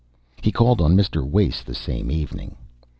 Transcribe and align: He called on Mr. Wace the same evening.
He 0.41 0.51
called 0.51 0.81
on 0.81 0.97
Mr. 0.97 1.23
Wace 1.23 1.61
the 1.61 1.75
same 1.75 2.09
evening. 2.09 2.55